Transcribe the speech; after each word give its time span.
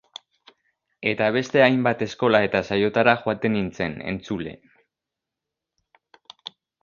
Eta 1.09 1.25
beste 1.35 1.61
hainbat 1.65 2.01
eskola 2.05 2.41
eta 2.45 2.61
saiotara 2.71 3.13
joaten 3.25 3.55
nintzen, 3.57 3.95
entzule. 4.13 4.55